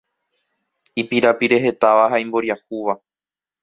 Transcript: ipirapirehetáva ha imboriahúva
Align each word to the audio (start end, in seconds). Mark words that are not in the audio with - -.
ipirapirehetáva 1.01 2.05
ha 2.11 2.17
imboriahúva 2.25 2.93